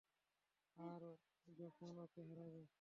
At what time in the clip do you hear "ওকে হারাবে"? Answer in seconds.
1.97-2.63